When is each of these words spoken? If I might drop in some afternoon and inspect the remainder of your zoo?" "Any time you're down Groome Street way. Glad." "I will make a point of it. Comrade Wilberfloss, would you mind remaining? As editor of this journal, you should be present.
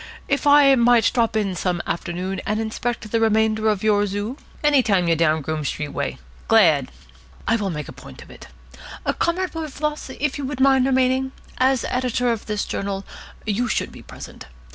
If 0.27 0.47
I 0.47 0.73
might 0.73 1.11
drop 1.13 1.35
in 1.35 1.53
some 1.53 1.79
afternoon 1.85 2.41
and 2.43 2.59
inspect 2.59 3.11
the 3.11 3.19
remainder 3.19 3.69
of 3.69 3.83
your 3.83 4.07
zoo?" 4.07 4.35
"Any 4.63 4.81
time 4.81 5.05
you're 5.07 5.15
down 5.15 5.43
Groome 5.43 5.63
Street 5.63 5.89
way. 5.89 6.17
Glad." 6.47 6.91
"I 7.47 7.55
will 7.55 7.69
make 7.69 7.87
a 7.87 7.91
point 7.91 8.23
of 8.23 8.31
it. 8.31 8.47
Comrade 9.19 9.53
Wilberfloss, 9.53 10.07
would 10.09 10.37
you 10.39 10.45
mind 10.59 10.87
remaining? 10.87 11.33
As 11.59 11.85
editor 11.87 12.31
of 12.31 12.47
this 12.47 12.65
journal, 12.65 13.05
you 13.45 13.67
should 13.67 13.91
be 13.91 14.01
present. 14.01 14.47